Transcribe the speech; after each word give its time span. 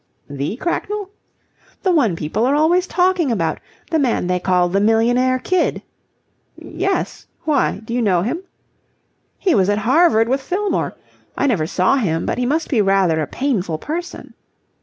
"The 0.27 0.55
Cracknell?" 0.55 1.11
"The 1.83 1.91
one 1.91 2.15
people 2.15 2.43
are 2.47 2.55
always 2.55 2.87
talking 2.87 3.31
about. 3.31 3.59
The 3.91 3.99
man 3.99 4.25
they 4.25 4.39
call 4.39 4.67
the 4.67 4.79
Millionaire 4.79 5.37
Kid." 5.37 5.83
"Yes. 6.57 7.27
Why, 7.43 7.81
do 7.85 7.93
you 7.93 8.01
know 8.01 8.23
him?" 8.23 8.41
"He 9.37 9.53
was 9.53 9.69
at 9.69 9.77
Harvard 9.77 10.27
with 10.27 10.41
Fillmore. 10.41 10.95
I 11.37 11.45
never 11.45 11.67
saw 11.67 11.97
him, 11.97 12.25
but 12.25 12.39
he 12.39 12.47
must 12.47 12.67
be 12.67 12.81
rather 12.81 13.21
a 13.21 13.27
painful 13.27 13.77
person." 13.77 14.33